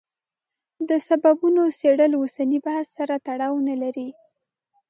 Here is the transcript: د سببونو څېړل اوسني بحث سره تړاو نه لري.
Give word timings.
د 0.89 0.91
سببونو 1.07 1.63
څېړل 1.79 2.11
اوسني 2.21 2.59
بحث 2.65 2.87
سره 2.97 3.15
تړاو 3.27 3.55
نه 3.67 3.75
لري. 3.83 4.09